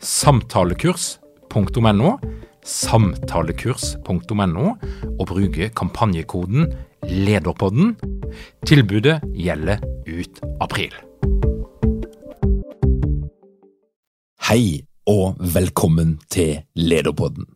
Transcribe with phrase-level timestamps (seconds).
[0.00, 2.18] samtalekurs.no,
[2.64, 4.74] samtalekurs.no,
[5.20, 6.72] og bruke kampanjekoden
[7.04, 7.96] LEDERPODDEN.
[8.66, 9.78] Tilbudet gjelder
[10.08, 10.94] ut april.
[14.48, 17.46] Hei og velkommen til Lederpodden.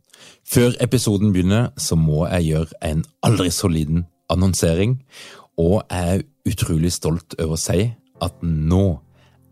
[0.44, 5.00] Før episoden begynner, så må jeg gjøre en aldri så liten annonsering,
[5.56, 7.88] og jeg er utrolig stolt over å si
[8.22, 9.00] at nå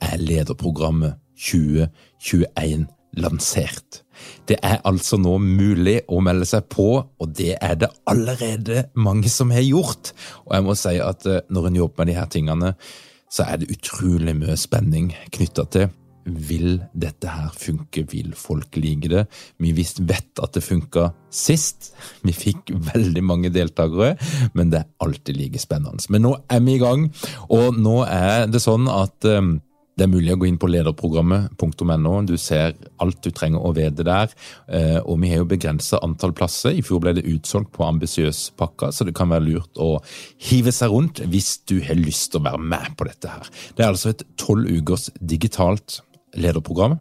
[0.03, 2.89] er lederprogrammet 2021
[3.21, 4.03] lansert.
[4.49, 9.31] Det er altså nå mulig å melde seg på, og det er det allerede mange
[9.33, 10.13] som har gjort.
[10.47, 12.77] Og jeg må si at eh, når en jobber med de her tingene,
[13.33, 15.91] så er det utrolig mye spenning knytta til
[16.23, 19.25] vil dette her funke, vil folk like det?
[19.59, 21.93] Vi visst vet at det funka sist.
[22.27, 24.15] Vi fikk veldig mange deltakere,
[24.55, 26.05] men det er alltid like spennende.
[26.13, 27.09] Men nå er vi i gang,
[27.51, 29.57] og nå er det sånn at um,
[29.99, 32.15] det er mulig å gå inn på lederprogrammet.no.
[32.25, 34.33] Du ser alt du trenger å vite der.
[34.73, 36.73] Eh, og vi har jo begrensa antall plasser.
[36.73, 39.99] I fjor ble det utsolgt på ambisiøs pakka, så det kan være lurt å
[40.49, 43.53] hive seg rundt hvis du har lyst til å være med på dette her.
[43.77, 46.01] Det er altså et tolv ukers digitalt
[46.41, 46.97] lederprogram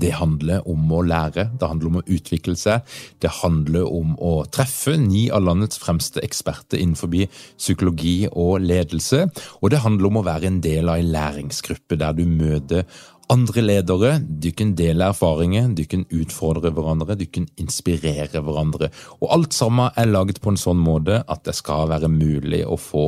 [0.00, 2.86] det handler om å lære, det handler om å utvikle seg,
[3.22, 7.12] det handler om å treffe ni av landets fremste eksperter innenfor
[7.58, 9.26] psykologi og ledelse,
[9.60, 12.86] og det handler om å være en del av en læringsgruppe der du møter
[13.30, 18.90] andre ledere, du kan dele erfaringer, du kan utfordre hverandre, du kan inspirere hverandre.
[19.20, 22.78] Og alt sammen er laget på en sånn måte at det skal være mulig å
[22.80, 23.06] få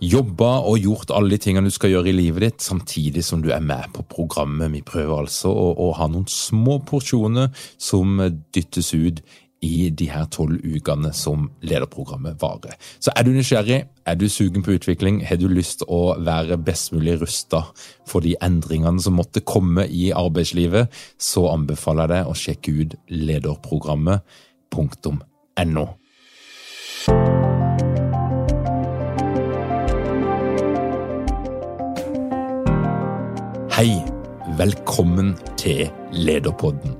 [0.00, 3.50] jobba og gjort alle de tingene du skal gjøre i livet ditt, samtidig som du
[3.52, 4.72] er med på programmet.
[4.72, 8.20] Vi prøver altså å, å ha noen små porsjoner som
[8.54, 9.20] dyttes ut
[9.60, 12.80] i de her tolv ukene som lederprogrammet varer.
[12.96, 16.56] Så er du nysgjerrig, er du sugen på utvikling, har du lyst til å være
[16.64, 17.68] best mulig rusta
[18.08, 20.88] for de endringene som måtte komme i arbeidslivet,
[21.20, 25.84] så anbefaler jeg deg å sjekke ut lederprogrammet.no.
[33.80, 33.96] Hei,
[34.58, 36.98] velkommen til Lederpodden.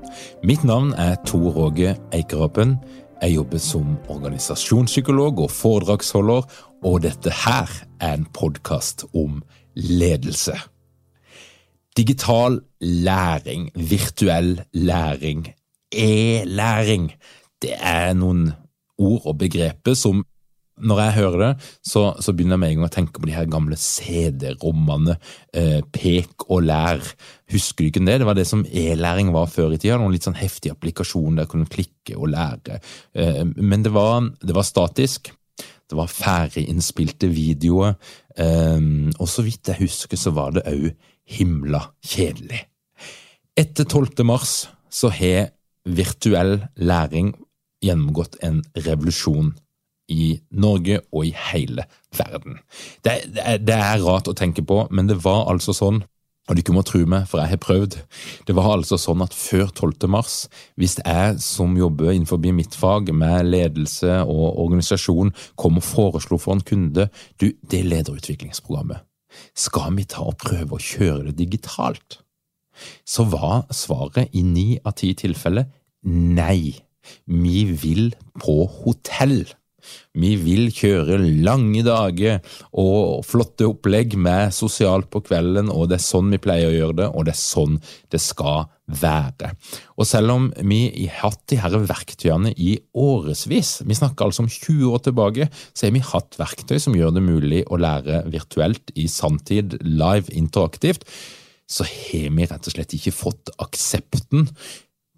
[0.48, 2.78] Mitt navn er Tor Åge Eikerapen.
[3.20, 6.46] Jeg jobber som organisasjonspsykolog og foredragsholder,
[6.80, 7.68] og dette her
[8.00, 9.42] er en podkast om
[9.76, 10.56] ledelse.
[12.00, 15.50] Digital læring, virtuell læring,
[15.92, 17.12] e-læring,
[17.60, 18.54] det er noen
[18.96, 20.24] ord og begreper som
[20.80, 21.50] når jeg hører det,
[21.86, 25.16] så, så, begynner jeg med en gang å tenke på de her gamle CD-rommene.
[25.56, 27.02] Eh, pek og lær.
[27.52, 28.20] Husker du ikke det?
[28.22, 29.98] Det var det som e-læring var før i tida.
[30.00, 32.80] Noen litt sånn heftig applikasjon der kunne klikke og lære.
[33.14, 35.32] Eh, men det var, det var, statisk.
[35.60, 37.96] Det var ferdiginnspilte videoer.
[38.36, 40.90] Eh, og så vidt jeg husker, så var det òg
[41.30, 42.64] himla kjedelig.
[43.58, 44.24] Etter 12.
[44.26, 45.50] mars så har
[45.84, 47.32] virtuell læring
[47.84, 49.54] gjennomgått en revolusjon
[50.10, 52.60] i Norge og i hele verden.
[53.04, 56.02] Det, det, det, er rart å tenke på, men det var altså sånn,
[56.48, 57.98] og du ikke må tro meg, for jeg har prøvd,
[58.48, 60.08] det var altså sånn at før 12.
[60.10, 60.38] mars,
[60.80, 66.58] hvis jeg som jobber innenfor mitt fag med ledelse og organisasjon kom og foreslo for
[66.58, 67.06] en kunde
[67.38, 69.06] du, det lederutviklingsprogrammet,
[69.54, 72.18] skal vi ta og prøve å kjøre det digitalt?
[73.06, 75.68] Så var svaret i ni av ti tilfeller
[76.06, 76.80] nei.
[77.26, 79.44] Vi vil på hotell.
[80.18, 82.40] Vi vil kjøre lange dager
[82.80, 86.98] og flotte opplegg med sosialt på kvelden, og det er sånn vi pleier å gjøre
[87.02, 87.80] det, og det er sånn
[88.10, 89.52] det skal være.
[90.00, 94.50] Og selv om vi har hatt de her verktøyene i årevis, vi snakker altså om
[94.50, 98.94] 20 år tilbake, så har vi hatt verktøy som gjør det mulig å lære virtuelt
[98.98, 101.06] i sanntid, live, interaktivt,
[101.70, 104.48] så har vi rett og slett ikke fått aksepten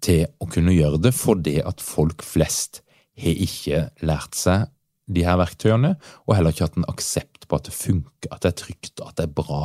[0.03, 2.83] til å kunne gjøre det fordi at folk flest
[3.19, 4.69] har ikke lært seg
[5.13, 5.95] de her verktøyene,
[6.25, 9.17] og heller ikke hatt en aksept på at det funker, at det er trygt, at
[9.19, 9.63] det er bra,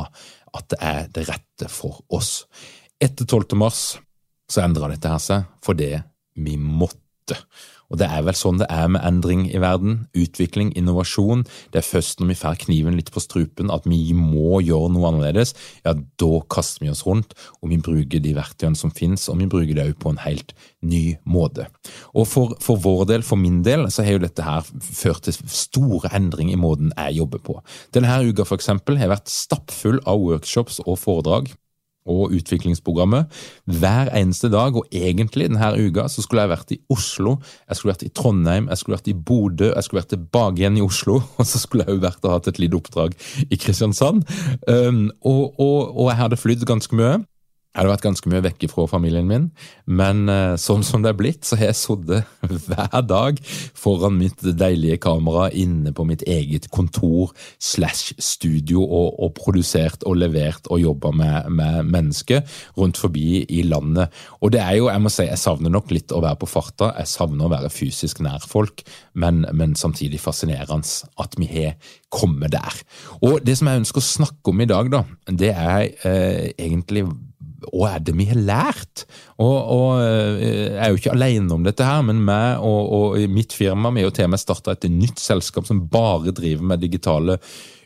[0.57, 2.43] at det er det rette for oss.
[2.99, 3.55] Etter 12.
[3.57, 3.83] mars
[4.49, 5.93] så endra dette her seg fordi
[6.39, 6.99] vi måtte.
[7.89, 10.03] Og det er vel sånn det er med endring i verden.
[10.17, 11.41] Utvikling, innovasjon.
[11.73, 15.09] Det er først når vi får kniven litt på strupen at vi må gjøre noe
[15.09, 15.55] annerledes,
[15.85, 19.49] ja, da kaster vi oss rundt, og vi bruker de verktøyene som finnes, og vi
[19.49, 20.53] bruker det òg på en helt
[20.85, 21.65] ny måte.
[22.13, 25.39] Og for, for, vår del, for min del, så har jo dette her ført til
[25.49, 27.57] store endringer i måten jeg jobber på.
[27.95, 31.49] Denne uka for eksempel har vært stappfull av workshops og foredrag
[32.09, 33.29] og utviklingsprogrammet
[33.79, 34.75] hver eneste dag.
[34.75, 37.37] Og egentlig denne uka så skulle jeg vært i Oslo,
[37.67, 40.79] jeg skulle vært i Trondheim, jeg skulle vært i Bodø, jeg skulle vært tilbake igjen
[40.79, 43.17] i Oslo, og så skulle jeg jo vært og hatt et lite oppdrag
[43.49, 44.23] i Kristiansand.
[44.67, 47.19] Um, og, og, og, jeg hadde flydd ganske mye.
[47.69, 49.43] Jeg hadde vært ganske mye vekke fra familien min,
[49.85, 52.25] men uh, sånn som det er blitt, så har jeg sittet
[52.65, 53.37] hver dag
[53.77, 57.29] foran mitt deilige kamera inne på mitt eget kontor
[57.61, 62.41] slash studio og, og, produsert og levert og jobba med, med mennesker
[62.73, 64.09] rundt forbi i landet.
[64.41, 66.95] Og det er jo, jeg må si, jeg savner nok litt å være på farta,
[66.97, 68.81] jeg savner å være fysisk nær folk,
[69.13, 71.77] men, men samtidig fascinerende at vi har
[72.09, 72.83] kommet der.
[73.21, 77.05] Og det som jeg ønsker å snakke om i dag, da, det er eh, egentlig
[77.67, 79.05] hva er det vi har lært?
[79.39, 83.33] Og, og, eh, Jeg er jo ikke alene om dette, her, men meg og, og
[83.33, 86.81] mitt firma vi har til og med starta et nytt selskap som bare driver med
[86.83, 87.39] digitale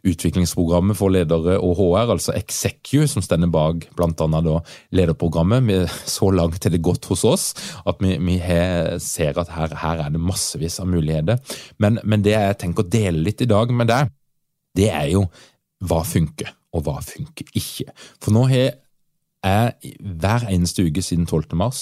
[0.03, 4.57] utviklingsprogrammer for ledere og HR, altså Execu, som stender bak bl.a.
[4.91, 5.63] lederprogrammet.
[5.67, 5.77] Vi,
[6.11, 7.45] så langt er det gått hos oss
[7.87, 11.39] at vi, vi her, ser at her, her, er det massevis av muligheter.
[11.79, 14.11] Men, men det jeg tenker å dele litt i dag med deg,
[14.75, 15.27] det er jo
[15.87, 17.93] hva funker, og hva funker ikke.
[18.19, 18.82] For nå har
[19.43, 21.53] jeg hver eneste uke siden 12.
[21.59, 21.81] mars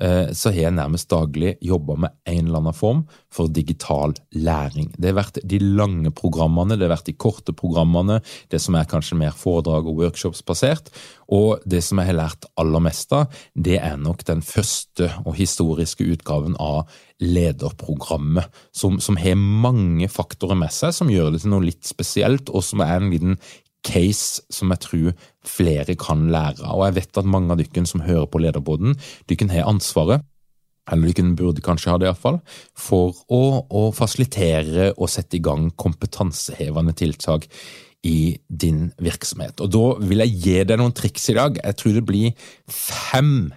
[0.00, 4.90] eh, så har jeg nærmest daglig jobba med en eller annen form for digital læring.
[4.96, 8.88] Det har vært de lange programmene, det har vært de korte programmene, det som er
[8.90, 10.90] kanskje mer foredrag og workshops-basert.
[11.34, 15.38] Og det som jeg har lært aller mest av, det er nok den første og
[15.38, 16.88] historiske utgaven av
[17.22, 22.50] lederprogrammet, som, som har mange faktorer med seg som gjør det til noe litt spesielt,
[22.50, 23.40] og som er en liten
[23.86, 25.12] case som jeg tror
[25.48, 26.66] flere kan lære.
[26.74, 28.98] Og jeg vet at mange av dere som hører på Lederboden,
[29.30, 30.26] dere har ansvaret
[30.88, 32.38] eller dere burde kanskje ha det iallfall,
[32.72, 37.44] for å, å, fasilitere og sette i gang kompetansehevende tiltak
[38.08, 39.60] i din virksomhet.
[39.60, 41.58] Og Da vil jeg gi deg noen triks i dag.
[41.60, 43.50] Jeg tror det blir fem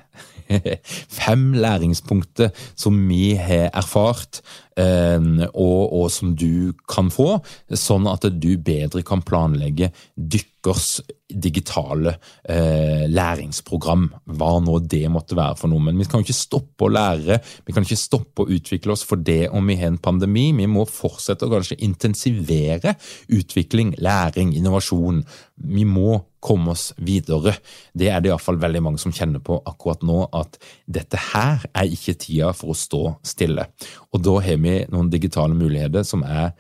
[1.22, 4.42] fem læringspunkter som vi har erfart,
[4.78, 11.02] og, og, som du kan få, sånn at du bedre kan planlegge dykkers
[11.32, 15.84] digitale eh, læringsprogram, hva nå det måtte være for noe.
[15.88, 19.22] Men vi kan ikke stoppe å lære, vi kan ikke stoppe å utvikle oss for
[19.22, 20.50] det om vi har en pandemi.
[20.58, 22.96] Vi må fortsette å kanskje intensivere
[23.32, 25.24] utvikling, læring, innovasjon.
[25.72, 27.54] Vi må komme oss videre.
[27.94, 30.58] Det er det iallfall veldig mange som kjenner på akkurat nå, at
[30.90, 33.68] dette her er ikke tida for å stå stille.
[34.12, 36.52] Og da har vi noen digitale muligheter som er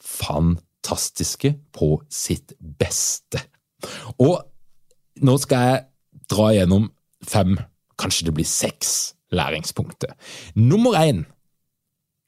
[0.00, 3.42] fantastiske på sitt beste.
[4.22, 4.38] Og
[5.20, 5.84] nå skal jeg
[6.30, 6.88] dra gjennom
[7.26, 7.56] fem,
[8.00, 10.14] kanskje det blir seks læringspunkter.
[10.56, 11.24] Nummer én,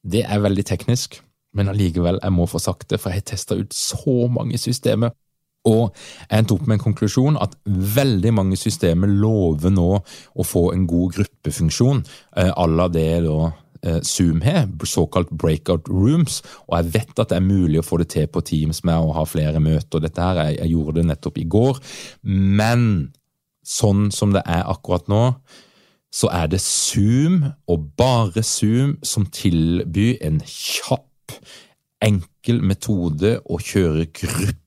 [0.03, 1.21] det er veldig teknisk,
[1.55, 5.13] men allikevel, jeg må få sagt det, for jeg har testa ut så mange systemer.
[5.69, 5.93] Og
[6.27, 10.89] jeg endte opp med en konklusjon at veldig mange systemer lover nå å få en
[10.91, 13.53] god gruppefunksjon eh, à la det da
[14.07, 16.41] Zoom har, såkalt breakout rooms.
[16.69, 19.15] Og jeg vet at det er mulig å få det til på Teams med å
[19.17, 20.03] ha flere møter.
[20.03, 21.83] Dette her, jeg, jeg gjorde det nettopp i går.
[22.23, 22.87] Men
[23.67, 25.25] sånn som det er akkurat nå,
[26.13, 31.39] så er det Zoom, og bare Zoom, som tilbyr en kjapp,
[32.03, 34.59] enkel metode å kjøre gruppe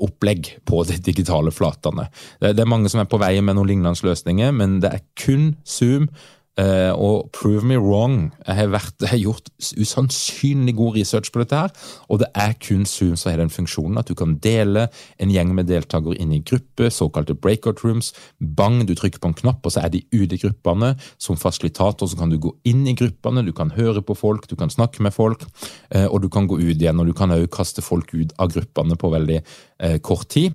[0.00, 2.06] opplegg på de digitale flatene.
[2.40, 5.50] Det er mange som er på vei med noen lignende løsninger, men det er kun
[5.68, 6.08] Zoom
[6.54, 8.28] Uh, og prove me wrong.
[8.46, 11.72] Jeg har, vært, jeg har, gjort usannsynlig god research på dette, her,
[12.06, 14.84] og det er kun Zoom som har den funksjonen at du kan dele
[15.18, 18.12] en gjeng med deltakere inn i gruppe, såkalte breakout rooms.
[18.38, 20.94] Bang, du trykker på en knapp, og så er de ute i gruppene.
[21.18, 24.54] Som fasilitator så kan du gå inn i gruppene, du kan høre på folk, du
[24.54, 25.42] kan snakke med folk,
[25.90, 27.02] uh, og du kan gå ut igjen.
[27.02, 30.54] Og du kan òg kaste folk ut av gruppene på veldig uh, kort tid.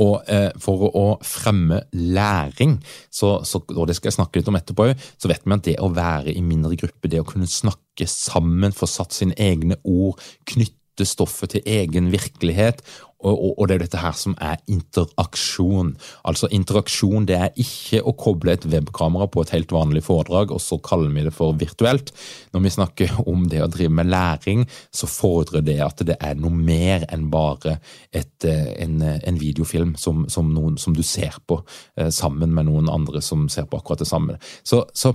[0.00, 2.78] Og eh, for å fremme læring,
[3.12, 4.90] så, så, og det skal jeg snakke litt om etterpå,
[5.20, 8.72] så vet vi at det å være i mindre grupper, det å kunne snakke sammen,
[8.76, 12.82] få satt sine egne ord, knytte stoffet til egen virkelighet
[13.20, 15.92] Og, og, det er dette her som er interaksjon.
[16.28, 20.62] Altså Interaksjon det er ikke å koble et webkamera på et helt vanlig foredrag, og
[20.64, 22.14] så kaller vi det for virtuelt.
[22.54, 26.40] Når vi snakker om det å drive med læring, så fordrer det at det er
[26.40, 27.76] noe mer enn bare
[28.08, 31.60] et, eh, en, en, videofilm som, som, noen, som, du ser på
[31.96, 34.40] eh, sammen med noen andre som ser på akkurat det samme.
[34.66, 35.14] Så, så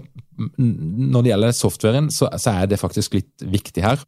[0.57, 4.01] når det gjelder softwaren, så, så er det faktisk litt viktig her.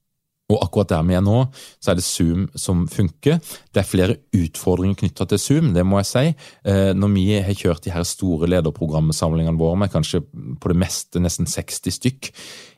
[0.48, 1.42] Og akkurat der vi er nå,
[1.84, 3.42] så er det Zoom som funker.
[3.76, 6.24] Det er flere utfordringer knytta til Zoom, det må jeg si.
[6.64, 11.20] Eh, når vi har kjørt de her store lederprogramsamlingene våre med kanskje på det meste
[11.20, 12.32] nesten 60 stykk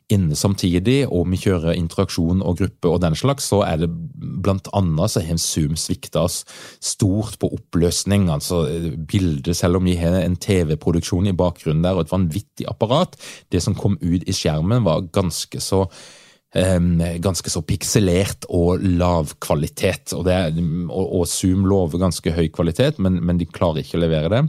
[0.10, 3.90] inne samtidig, og vi kjører interaksjon og gruppe og den slags, så er det
[4.42, 6.42] blant annet så har Zoom svikta oss
[6.82, 8.26] stort på oppløsning.
[8.34, 8.64] Altså
[8.98, 13.20] Bildet, selv om vi har en TV-produksjon i bakgrunnen der og et vanvittig apparat.
[13.54, 15.86] Det som kom ut i skjermen var ganske så
[16.50, 20.16] ganske så pikselert og lav kvalitet.
[20.18, 20.38] Og, det,
[20.90, 24.42] og, og Zoom lover ganske høy kvalitet, men, men, de klarer ikke å levere det.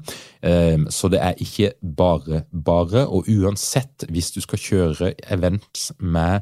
[0.88, 3.04] Så det er ikke bare bare.
[3.04, 6.40] Og uansett, hvis du skal kjøre events med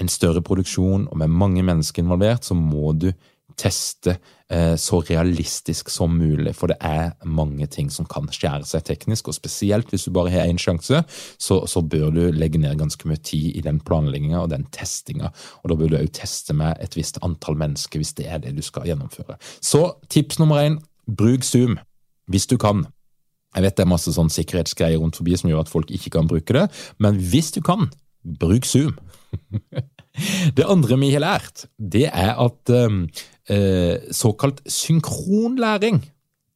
[0.00, 3.10] en større produksjon og med mange mennesker involvert, så må du
[3.60, 4.16] teste
[4.50, 9.28] eh, så realistisk som mulig, for det er mange ting som kan skjære seg teknisk.
[9.28, 11.02] og Spesielt hvis du bare har én sjanse,
[11.38, 15.32] så, så, bør du legge ned ganske mye tid i den planlegginga og den testinga.
[15.62, 18.56] Og da bør du òg teste med et visst antall mennesker hvis det er det
[18.56, 19.38] du skal gjennomføre.
[19.60, 21.78] Så tips nummer én bruk Zoom
[22.30, 22.86] hvis du kan.
[23.56, 26.28] Jeg vet det er masse sånn sikkerhetsgreier rundt forbi som gjør at folk ikke kan
[26.30, 26.68] bruke det,
[27.02, 27.90] men hvis du kan,
[28.22, 28.94] bruk Zoom.
[30.56, 33.04] Det andre vi har lært, det er at um,
[34.14, 36.04] såkalt synkronlæring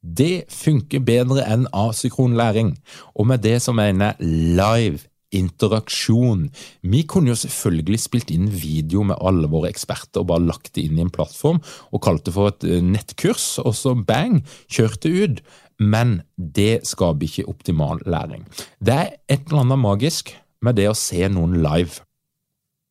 [0.05, 2.75] det funker bedre enn asykronlæring,
[3.15, 4.99] Og med det så mener jeg live
[5.31, 6.49] interaksjon.
[6.83, 10.85] Vi kunne jo selvfølgelig spilt inn video med alle våre eksperter og bare lagt det
[10.85, 11.59] inn i en plattform
[11.91, 15.43] og kalt det for et eh, nettkurs, og så bang, kjørt det ut.
[15.79, 18.45] Men det skaper ikke optimal læring.
[18.79, 20.31] Det er et eller annet magisk
[20.63, 21.99] med det å se noen live.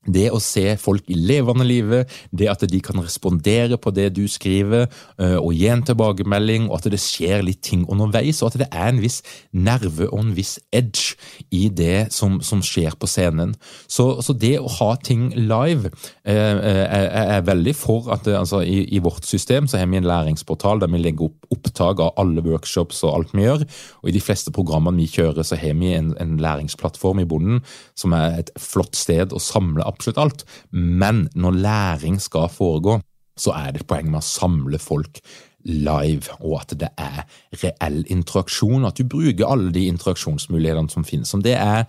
[0.04, 4.25] Det å se folk i levende livet, det at de kan respondere på det du
[4.28, 4.87] skriver,
[5.18, 8.68] eh, og gi en tilbakemelding, og at det skjer litt ting underveis, og at det
[8.70, 11.16] er en viss nerve og en viss edge
[11.54, 13.54] i det som, som skjer på scenen.
[13.88, 15.92] Så, så, det å ha ting live
[16.25, 17.06] eh, eh er,
[17.38, 20.90] er, veldig for at altså, i, i, vårt system så har vi en læringsportal der
[20.92, 23.64] vi legger opp opptak av alle workshops og alt vi gjør,
[24.02, 27.62] og i de fleste programmene vi kjører, så har vi en, en læringsplattform i bunnen
[27.99, 32.98] som er et flott sted å samle absolutt alt, men når læring skal foregå,
[33.38, 35.18] så er det et poeng med å samle folk
[35.64, 37.24] live, og at det er
[37.62, 41.32] reell interaksjon, at du bruker alle de interaksjonsmulighetene som finnes.
[41.34, 41.86] Om det er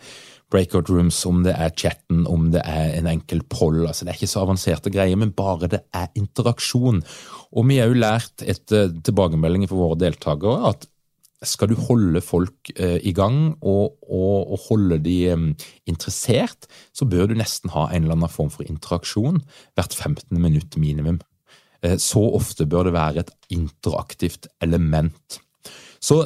[0.53, 3.83] breakout rooms, om det er chatten, om det er en enkel poll.
[3.87, 7.01] altså Det er ikke så avanserte greier, men bare det er interaksjon.
[7.51, 10.87] Og vi har jo lært etter tilbakemeldinger for våre deltakere at
[11.47, 15.45] skal du holde folk eh, i gang og, og, og holde de eh,
[15.89, 19.41] interessert, så bør du nesten ha en eller annen form for interaksjon
[19.77, 20.35] hvert 15.
[20.41, 21.21] minutt minimum.
[21.81, 25.39] Eh, så ofte bør det være et interaktivt element.
[26.01, 26.23] Så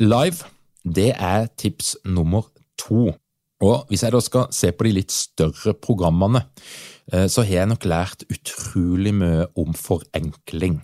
[0.00, 0.48] live,
[0.84, 2.48] det er tips nummer
[2.80, 3.10] to.
[3.60, 6.46] Og Hvis jeg da skal se på de litt større programmene,
[7.10, 10.78] så har jeg nok lært utrolig mye om forenkling.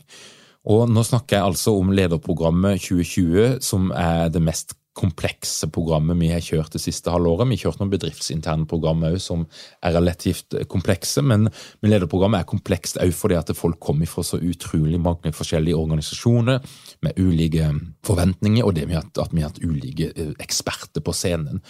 [0.66, 6.30] Og nå snakker jeg altså om lederprogrammet 2020, som er det mest komplekse programmet vi
[6.32, 7.48] har kjørt det siste halvåret.
[7.50, 9.44] Vi har kjørt noen bedriftsinterne programmer òg som
[9.84, 11.50] er relativt komplekse, men,
[11.84, 16.64] lederprogrammet er komplekst òg fordi at folk kommer fra så utrolig mange forskjellige organisasjoner
[17.04, 17.68] med ulike
[18.08, 21.60] forventninger, og det med at, at vi har hatt ulike eh, eksperter på scenen.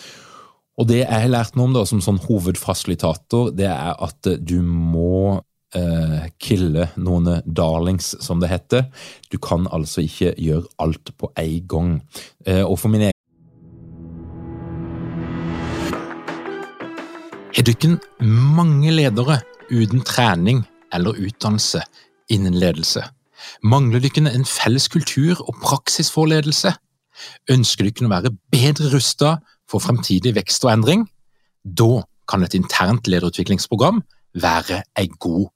[0.77, 4.61] Og det jeg har lært noe om da, som sånn hovedfasilitator, det er at du
[4.63, 5.43] må
[5.75, 8.87] uh, kille noen darlings, som det heter.
[9.33, 11.93] Du kan altså ikke gjøre alt på en gang.
[12.47, 13.13] Uh, og for min egen
[17.57, 19.41] Har ikke mange ledere
[19.73, 20.61] uten trening
[20.93, 21.81] eller utdannelse
[22.31, 23.01] innen ledelse?
[23.65, 26.75] Mangler dere en felles kultur og praksis for ledelse?
[27.51, 31.07] Ønsker dere å være bedre rustet for fremtidig vekst og endring?
[31.65, 34.03] Da kan et internt lederutviklingsprogram
[34.37, 35.49] være en god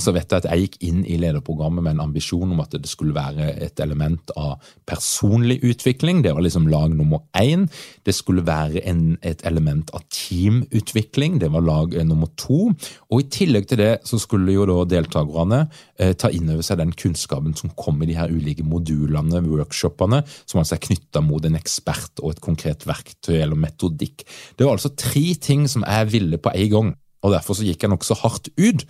[0.00, 2.88] så vet jeg at jeg gikk inn i lederprogrammet med en ambisjon om at det
[2.90, 6.22] skulle være et element av personlig utvikling.
[6.24, 7.66] Det var liksom lag nummer én.
[8.06, 11.38] Det skulle være en, et element av teamutvikling.
[11.42, 12.70] Det var lag eh, nummer to.
[13.10, 15.64] Og i tillegg til det så skulle jo da deltakerne
[15.98, 20.22] eh, ta inn over seg den kunnskapen som kom i de her ulike modulene, workshopene,
[20.44, 24.24] som altså er knytta mot en ekspert og et konkret verktøy eller metodikk.
[24.56, 26.94] Det var altså tre ting som jeg ville på en gang.
[27.24, 28.84] Og Derfor så gikk jeg nokså hardt ut.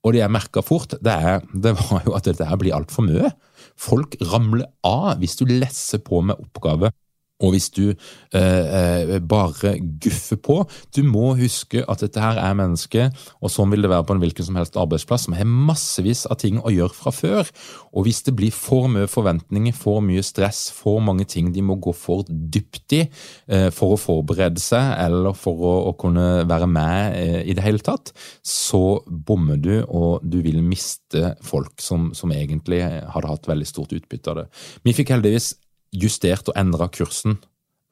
[0.00, 3.04] Og det jeg merka fort, det, er, det, var jo at dette her blir altfor
[3.04, 3.32] mye.
[3.80, 6.92] Folk ramler av hvis du lesser på med oppgave
[7.40, 10.56] og hvis du eh, eh, bare guffer på
[10.96, 14.22] Du må huske at dette her er mennesker, og sånn vil det være på en
[14.22, 17.50] hvilken som helst arbeidsplass, som har massevis av ting å gjøre fra før.
[17.96, 21.78] Og hvis det blir for mye forventninger, for mye stress, for mange ting de må
[21.82, 26.68] gå for dypt i eh, for å forberede seg eller for å, å kunne være
[26.70, 28.12] med eh, i det hele tatt,
[28.44, 33.96] så bommer du, og du vil miste folk som, som egentlig hadde hatt veldig stort
[33.96, 34.48] utbytte av det.
[34.86, 35.54] Vi fikk heldigvis
[35.96, 37.38] justert og endra kursen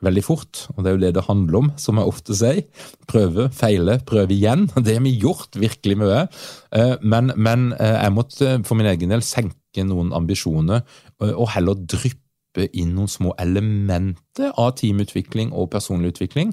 [0.04, 2.60] veldig fort, og det er jo det det handler om, som jeg ofte sier.
[3.10, 4.68] Prøve, feile, prøve igjen.
[4.84, 6.20] Det har vi gjort virkelig mye.
[6.70, 11.50] Eh, men, men eh, jeg måtte for min egen del senke noen ambisjoner eh, og
[11.56, 12.27] heller dryppe
[12.72, 16.52] inn noen små elementer av teamutvikling og personlig utvikling.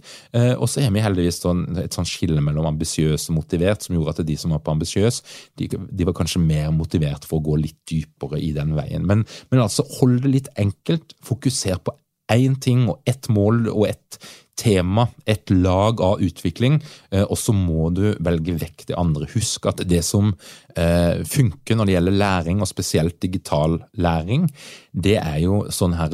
[0.60, 4.16] Og så har vi heldigvis sånn, et sånn skille mellom ambisiøs og motivert, som gjorde
[4.16, 5.22] at de som var på ambisiøs,
[5.58, 9.06] de, de, var kanskje mer motivert for å gå litt dypere i den veien.
[9.08, 11.16] Men, men altså, hold det litt enkelt.
[11.26, 11.96] Fokuser på
[12.34, 14.20] én ting og ett mål og ett
[14.56, 16.80] tema, et lag av utvikling,
[17.12, 19.28] eh, og så må du velge vekk det andre.
[19.34, 20.32] Husk at det som
[20.76, 24.48] eh, funker når det gjelder læring, og spesielt digital læring,
[24.96, 26.14] det er jo sånn her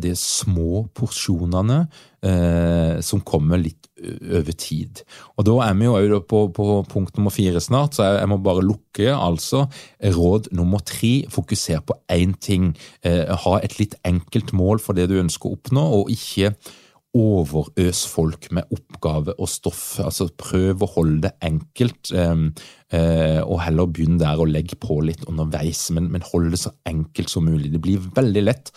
[0.00, 1.82] De små porsjonene
[2.24, 5.02] eh, som kommer litt over tid.
[5.36, 8.64] Og Da er vi jo på, på punkt nummer fire snart, så jeg, må bare
[8.64, 9.08] lukke.
[9.12, 9.66] Altså
[10.00, 12.74] råd nummer tre, fokuser på én ting.
[13.04, 16.52] ha et litt enkelt mål for det du ønsker å oppnå, og ikke
[17.16, 19.84] overøs folk med oppgave og stoff.
[20.04, 22.50] Altså Prøv å holde det enkelt, ehm,
[22.92, 25.88] eh, og heller begynn der og legge på litt underveis.
[25.96, 27.72] Men, men hold det så enkelt som mulig.
[27.72, 28.72] Det blir veldig lett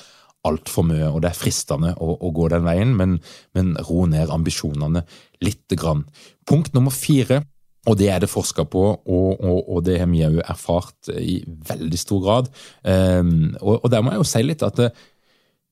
[0.47, 3.17] altfor mye, og det er fristende å, å gå den veien, men,
[3.57, 5.03] men, ro ned ambisjonene
[5.43, 6.05] lite grann.
[6.47, 7.43] Punkt nummer fire.
[7.87, 11.39] Og det er det forska på, og, og, og, det har vi òg erfart i
[11.47, 12.49] veldig stor grad.
[12.83, 14.89] Um, og, og, der må jeg jo si litt at det,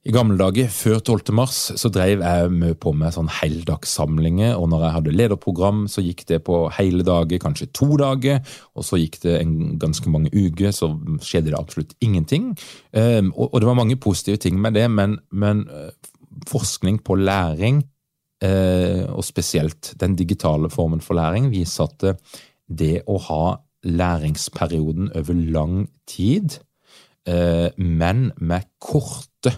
[0.08, 1.34] i gamle dager, før 12.
[1.36, 4.54] mars, så drev jeg mye på med sånn heldagssamlinger.
[4.56, 8.40] Og når jeg hadde lederprogram, så gikk det på hele dager, kanskje to dager.
[8.80, 12.54] Og så gikk det en ganske mange uker, så skjedde det absolutt ingenting.
[12.96, 15.92] Um, og, det var mange positive ting med det, men, men uh,
[16.48, 17.82] forskning på læring,
[18.46, 22.40] uh, og spesielt den digitale formen for læring, viser at uh,
[22.72, 26.62] det å ha læringsperioden over lang tid,
[27.76, 29.52] men med korte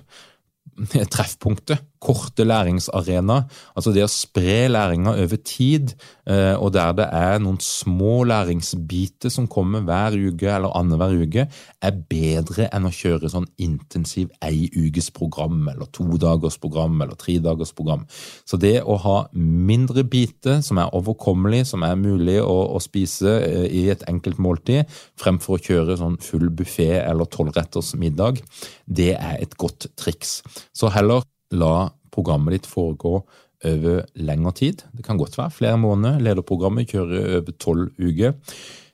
[0.87, 3.41] treffpunktet, korte læringsarena,
[3.75, 5.93] altså det å spre læringa over tid,
[6.29, 11.45] eh, og der det er noen små læringsbiter som kommer hver uke eller annenhver uke,
[11.83, 17.19] er bedre enn å kjøre sånn intensiv ei ukes program, eller to dagers program, eller
[17.19, 18.05] tre dagers program.
[18.47, 23.35] Så det å ha mindre biter som er overkommelig, som er mulig å, å spise
[23.43, 24.87] eh, i et enkelt måltid,
[25.19, 28.39] fremfor å kjøre sånn full buffé eller tolvretters middag,
[28.87, 30.39] det er et godt triks.
[30.75, 33.21] Så heller la programmet ditt foregå
[33.65, 34.83] over lengre tid.
[34.95, 36.21] Det kan godt være flere måneder.
[36.23, 38.37] Lederprogrammet kjører over tolv uker.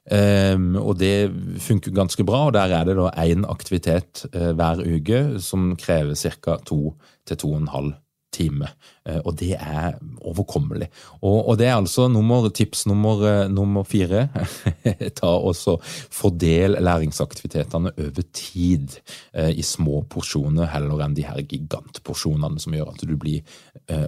[0.06, 1.32] Um, og det
[1.66, 6.14] funker ganske bra, og der er det da én aktivitet uh, hver uke som krever
[6.14, 6.60] ca.
[6.62, 6.94] to
[7.26, 7.94] til to og en halv
[8.36, 8.70] time.
[9.06, 10.90] Eh, og det er overkommelig.
[11.22, 14.28] Og, og det er altså nummer, tips nummer, eh, nummer fire.
[15.20, 15.78] Ta også
[16.14, 18.98] Fordel læringsaktivitetene over tid
[19.34, 23.56] eh, i små porsjoner, heller enn de her gigantporsjonene som gjør at du blir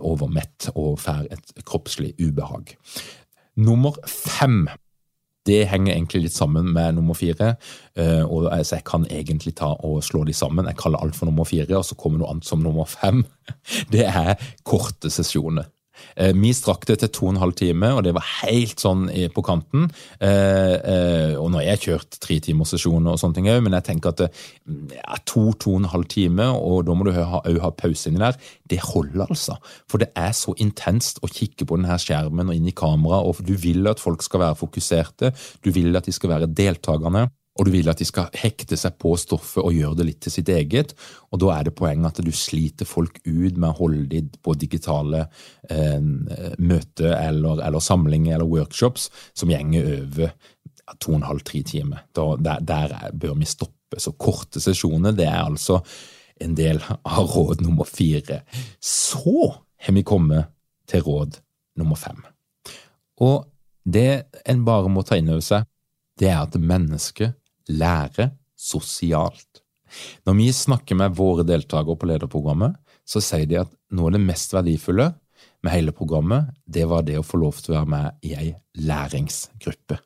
[0.02, 2.74] overmett og får et kroppslig ubehag.
[3.62, 4.66] Nummer fem
[5.48, 7.56] det henger egentlig litt sammen med nummer fire.
[7.96, 10.68] Eh, og altså, Jeg kan egentlig ta og slå de sammen.
[10.68, 13.24] Jeg kaller alt for nummer fire, og så kommer noe annet som nummer fem.
[13.94, 14.36] Det er
[14.68, 15.72] korte sesjoner.
[16.16, 19.08] Eh, vi strakk det til to og en halv time, og det var helt sånn
[19.34, 19.88] på kanten.
[20.24, 23.88] Eh, og nå har jeg kjørt tre timers sesjoner og sånne ting òg, men jeg
[23.92, 27.74] tenker at ja, to, to og en halv time, og da må du òg ha
[27.78, 28.38] pause inni der,
[28.70, 29.58] det holder altså.
[29.90, 33.42] For det er så intenst å kikke på denne skjermen og inn i kamera, og
[33.46, 35.34] du vil at folk skal være fokuserte,
[35.64, 37.28] du vil at de skal være deltakende
[37.58, 40.34] og du vil at de skal hekte seg på stoffet og gjøre det litt til
[40.34, 40.94] sitt eget.
[41.34, 44.54] Og da er det poenget at du sliter folk ut med å holde dem på
[44.60, 45.26] digitale
[45.74, 45.98] eh,
[46.58, 50.36] møter eller, eller, samlinger eller workshops som gjenger over
[51.02, 52.06] to og en halv, tre timer.
[52.16, 53.74] Da, der, der, bør vi stoppe.
[54.04, 55.80] Så korte sesjoner, det er altså
[56.44, 58.42] en del av råd nummer fire.
[58.84, 60.52] Så har vi kommet
[60.92, 61.40] til råd
[61.80, 62.20] nummer fem.
[63.24, 63.48] Og
[63.88, 65.68] det en bare må ta inn over seg,
[66.20, 67.38] det er at mennesket
[67.70, 69.64] lærer sosialt.
[70.28, 72.76] Når vi snakker med våre deltakere på lederprogrammet,
[73.08, 75.12] så sier de at noe av det mest verdifulle
[75.64, 78.50] med hele programmet, det var det å få lov til å være med i ei
[78.84, 80.00] læringsgruppe.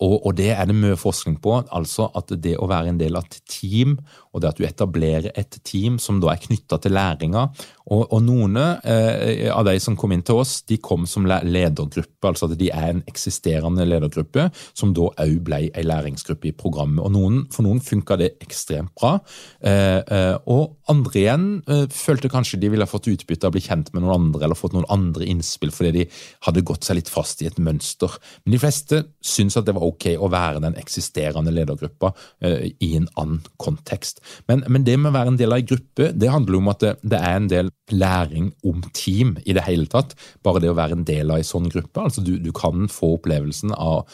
[0.00, 3.18] Og, og, det er det mye forskning på, altså at det å være en del
[3.18, 3.98] av et team,
[4.32, 7.44] og det at du etablerer et team som da er knytta til læringa
[7.90, 12.28] og, og, noen eh, av de som kom inn til oss, de kom som ledergruppe,
[12.28, 17.02] altså at de er en eksisterende ledergruppe, som da òg ble ei læringsgruppe i programmet.
[17.02, 19.16] Og noen, For noen funka det ekstremt bra,
[19.60, 23.64] eh, eh, og andre igjen eh, følte kanskje de ville fått utbytte av å bli
[23.64, 26.06] kjent med noen andre, eller fått noen andre innspill fordi de
[26.46, 28.14] hadde gått seg litt fast i et mønster.
[28.44, 32.12] Men de fleste syns at det var ok å være den eksisterende ledergruppa
[32.44, 34.22] eh, i en annen kontekst.
[34.50, 36.84] Men, men, det med å være en del av en gruppe, det handler om at
[36.84, 40.16] det, det, er en del læring om team i det hele tatt.
[40.44, 42.06] Bare det å være en del av en sånn gruppe.
[42.06, 44.06] Altså du, du kan få opplevelsen av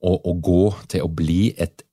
[0.00, 1.84] å, å gå til å bli et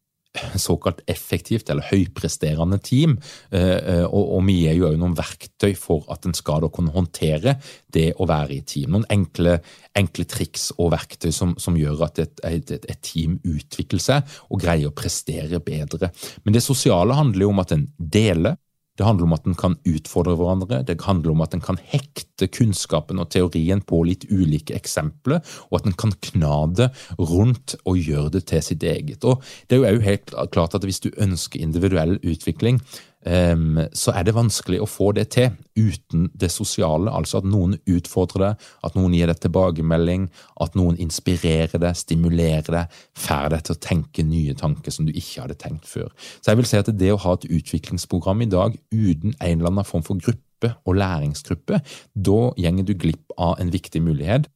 [0.60, 3.18] såkalt effektivt eller høypresterende team.
[3.52, 7.58] Eh, eh, og, vi gir jo noen verktøy for at en skal da kunne håndtere
[7.94, 8.94] det å være i team.
[8.96, 9.58] Noen enkle,
[9.98, 14.62] enkle triks og verktøy som, som gjør at et, et, et, team utvikler seg og
[14.64, 16.12] greier å prestere bedre.
[16.44, 18.58] Men det sosiale handler jo om at en deler
[18.98, 22.50] det handler om at en kan utfordre hverandre, det handler om at en kan hekte
[22.50, 28.02] kunnskapen og teorien på litt ulike eksempler, og at en kan kna det rundt og
[28.02, 29.24] gjøre det til sitt eget.
[29.24, 32.82] Og Det er jo helt klart at hvis du ønsker individuell utvikling,
[33.28, 37.12] så er det vanskelig å få det til uten det sosiale.
[37.12, 40.28] Altså at noen utfordrer deg, at noen gir deg tilbakemelding,
[40.64, 45.14] at noen inspirerer deg, stimulerer deg, får deg til å tenke nye tanker som du
[45.14, 46.12] ikke hadde tenkt før.
[46.40, 49.74] Så jeg vil si at det å ha et utviklingsprogram i dag uten en eller
[49.74, 51.82] annen form for gruppe og læringsgruppe,
[52.14, 54.48] da gjenger du glipp av en viktig mulighet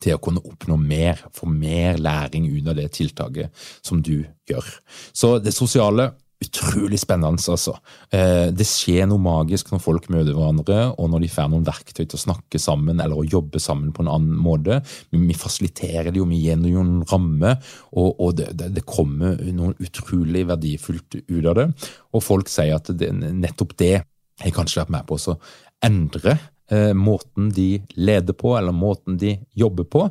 [0.00, 3.52] til å kunne oppnå mer, få mer læring ut av det tiltaket
[3.84, 4.66] som du gjør.
[5.12, 6.10] Så det sosiale
[6.40, 7.74] utrolig spennende, altså.
[8.14, 12.02] Eh, det skjer noe magisk når folk møter hverandre, og når de får noen verktøy
[12.04, 14.80] til å snakke sammen eller å jobbe sammen på en annen måte.
[15.12, 17.60] Vi fasiliterer det jo, vi gir noen rammer,
[17.92, 21.66] og, det, det, kommer noe utrolig verdifullt ut av det.
[22.16, 23.96] Og folk sier at det, nettopp det
[24.40, 25.36] har kanskje vært med på å
[25.84, 26.38] endre
[26.70, 30.04] Eh, måten de leder på, eller måten de jobber på.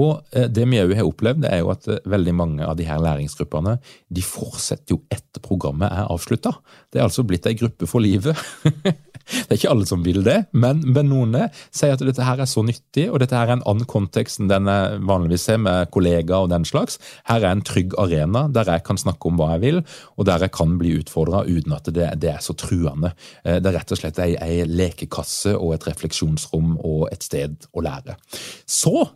[0.00, 2.78] Og eh, det vi òg har opplevd, det er jo at eh, veldig mange av
[2.78, 3.74] de her læringsgruppene
[4.08, 6.54] de fortsetter jo etter programmet er avslutta.
[6.88, 8.32] Det er altså blitt ei gruppe for livet.
[9.26, 11.34] Det er ikke alle som vil det, men, noen
[11.74, 14.50] sier at dette her er så nyttig, og dette her er en annen kontekst enn
[14.50, 17.00] den jeg vanligvis ser med kollegaer og den slags.
[17.28, 19.82] Her er en trygg arena der jeg kan snakke om hva jeg vil,
[20.16, 23.12] og der jeg kan bli utfordra uten at det, det, er så truende.
[23.44, 27.68] Eh, det er rett og slett ei, ei lekekasse og et refleksjonsrom og et sted
[27.72, 28.18] å lære.
[28.66, 29.08] Så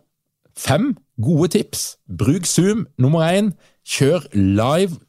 [0.57, 1.95] fem gode tips.
[2.07, 2.87] Bruk Zoom.
[2.97, 3.53] Nummer én,
[3.87, 4.99] kjør live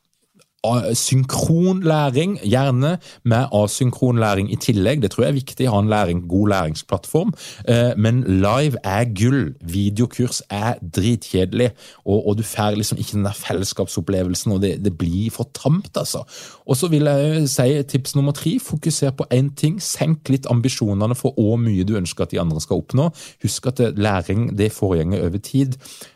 [0.94, 5.02] synkron læring, gjerne med asynkronlæring i tillegg.
[5.02, 7.34] Det tror jeg er viktig ha en læring, god læringsplattform.
[7.68, 9.54] Eh, men live er gull.
[9.60, 11.70] Videokurs er dritkjedelig,
[12.04, 15.96] og, og du får liksom ikke den der fellesskapsopplevelsen, og det, det blir for tamt,
[15.96, 16.22] altså.
[16.66, 19.82] Og så vil jeg si tips nummer tre, fokuser på én ting.
[19.82, 23.10] Senk litt ambisjonene for hvor mye du ønsker at de andre skal oppnå.
[23.42, 25.74] Husk at læring det foregjenger over tid.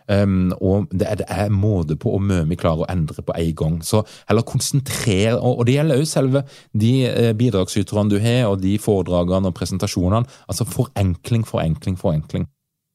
[0.09, 3.35] Um, og det er, det er måte på hvor mye vi klarer å endre på
[3.35, 3.79] en gang.
[3.83, 6.43] Så heller konsentrere, og, det gjelder også selve
[6.75, 10.27] de eh, bidragsyterne du har, og de foredragene og presentasjonene.
[10.49, 12.47] Altså forenkling, forenkling, forenkling.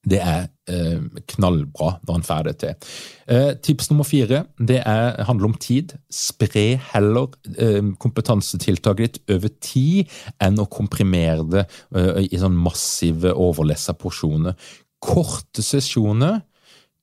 [0.02, 2.94] Det er eh, knallbra når en får det til.
[3.30, 5.94] Eh, tips nummer fire det er, handler om tid.
[6.10, 10.10] Spre heller eh, kompetansetiltaket ditt over tid
[10.42, 14.58] enn å komprimere det eh, i sånn massive, overlessa porsjoner.
[15.02, 16.42] Korte sesjoner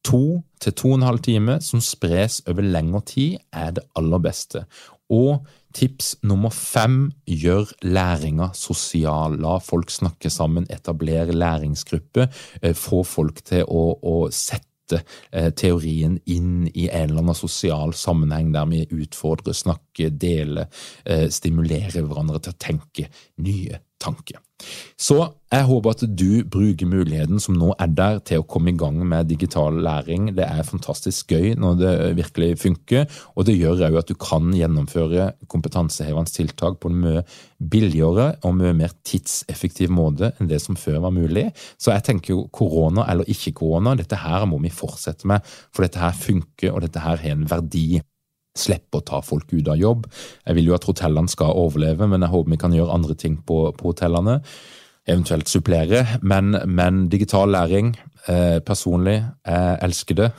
[0.05, 4.23] to til to og en halv time som spres over lengre tid, er det aller
[4.23, 4.65] beste.
[5.09, 9.39] Og tips nummer fem gjør læringa sosial.
[9.41, 12.29] La folk snakke sammen, etablere læringsgrupper,
[12.63, 17.95] eh, få folk til å, å sette eh, teorien inn i en eller annen sosial
[17.97, 20.69] sammenheng der vi utfordrer, snakker, deler,
[21.05, 23.09] eh, stimulerer hverandre til å tenke
[23.45, 24.39] nye tanke.
[24.99, 25.17] Så
[25.53, 28.99] jeg håper at du bruker muligheten som nå er der til å komme i gang
[29.07, 30.33] med digital læring.
[30.37, 33.07] Det er fantastisk gøy når det virkelig funker,
[33.39, 37.25] og det gjør òg at du kan gjennomføre kompetansehevende tiltak på en mye
[37.59, 41.49] billigere og mye mer tidseffektiv måte enn det som før var mulig.
[41.79, 45.87] Så jeg tenker jo korona eller ikke korona, dette her må vi fortsette med, for
[45.87, 48.03] dette her funker, og dette her har en verdi
[48.61, 50.07] slippe å ta folk ut av jobb.
[50.45, 53.39] Jeg vil jo at hotellene skal overleve, men jeg håper vi kan gjøre andre ting
[53.47, 54.39] på, på hotellene.
[55.09, 56.05] Eventuelt supplere.
[56.23, 57.95] Men, men digital læring,
[58.29, 60.33] eh, personlig, jeg elsker det.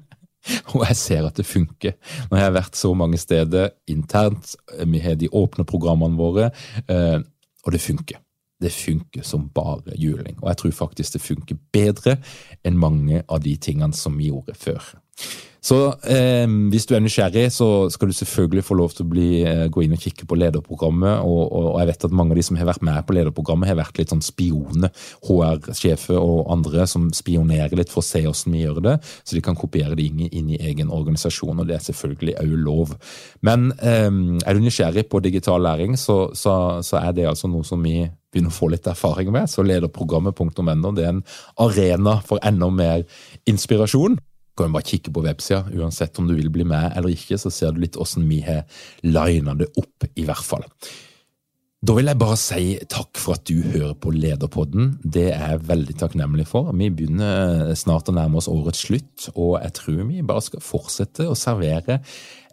[0.74, 1.96] Og jeg ser at det funker.
[2.30, 4.54] Når jeg har vært så mange steder internt,
[4.88, 6.50] vi har de åpne programmene våre,
[6.88, 7.20] eh,
[7.60, 8.22] og det funker.
[8.60, 10.38] Det funker som bare juling.
[10.42, 12.16] Og jeg tror faktisk det funker bedre
[12.64, 14.80] enn mange av de tingene som vi gjorde før.
[15.60, 15.76] Så
[16.08, 19.66] eh, hvis du er nysgjerrig, så skal du selvfølgelig få lov til å bli, eh,
[19.68, 21.20] gå inn og kikke på lederprogrammet.
[21.20, 23.68] Og, og, og, jeg vet at mange av de som har vært med på lederprogrammet,
[23.68, 24.92] har vært litt sånn spioner.
[25.28, 29.44] HR-sjefer og andre som spionerer litt for å se hvordan vi gjør det, så de
[29.44, 31.60] kan kopiere det inn, inn i egen organisasjon.
[31.60, 32.96] Og det er selvfølgelig òg lov.
[33.44, 36.54] Men eh, er du nysgjerrig på digital læring, så, så,
[36.86, 39.50] så er det altså noe som vi begynner å få litt erfaring med.
[39.50, 41.22] Så lederprogrammet.no det er en
[41.60, 43.04] arena for enda mer
[43.50, 44.16] inspirasjon
[44.56, 45.62] kan du bare kikke på websida.
[45.76, 48.66] Uansett om du vil bli med eller ikke, så ser du litt åssen vi har
[49.06, 50.66] lina det opp, i hvert fall.
[51.80, 54.98] Da vil jeg bare si takk for at du hører på Lederpodden.
[55.00, 56.68] Det er jeg veldig takknemlig for.
[56.76, 61.24] Vi begynner snart å nærme oss årets slutt, og jeg tror vi bare skal fortsette
[61.24, 62.02] å servere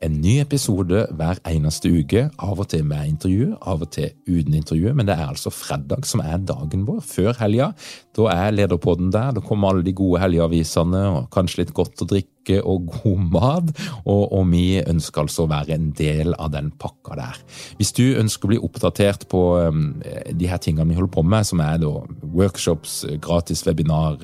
[0.06, 4.58] en ny episode hver eneste uke, av og til med intervju, av og til uten
[4.60, 7.72] intervju, men det er altså fredag som er dagen vår, før helga.
[8.18, 12.10] Da er Lederpodden der, da kommer alle de gode helgeavisene, og kanskje litt godt å
[12.10, 13.72] drikke og god mat,
[14.06, 17.42] og, og, vi ønsker altså å være en del av den pakka der.
[17.80, 19.88] Hvis du ønsker å bli oppdatert på um,
[20.32, 21.92] de her tingene vi holder på med, som er da
[22.38, 24.22] workshops, gratis webinar,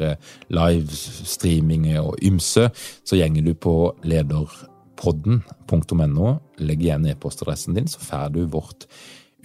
[0.54, 2.70] livestreaming og ymse,
[3.04, 3.76] så gjenger du på
[4.08, 4.48] leder
[5.00, 6.38] podden.no.
[6.64, 8.88] Legg igjen e-postadressen din, så får du vårt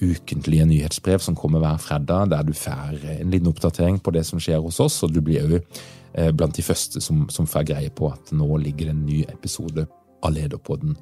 [0.00, 4.40] ukentlige nyhetsbrev som kommer hver fredag, der du får en liten oppdatering på det som
[4.42, 7.90] skjer hos oss, og du blir òg eh, blant de første som, som får greie
[7.90, 9.88] på at nå ligger det en ny episode
[10.22, 10.96] av Lederpodden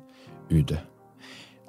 [0.51, 0.81] ute.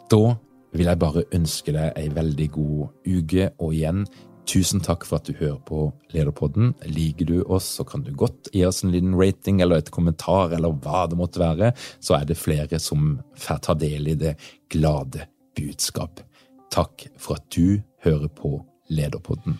[0.08, 0.38] Da
[0.78, 4.06] vil jeg bare ønske deg ei veldig god uke, og igjen
[4.48, 6.72] Tusen takk for at du hører på Lederpodden.
[6.88, 10.56] Liker du oss, så kan du godt gi oss en liten rating eller et kommentar,
[10.56, 14.38] eller hva det måtte være, så er det flere som får ta del i det
[14.72, 16.24] glade budskap.
[16.72, 19.60] Takk for at du hører på Lederpodden.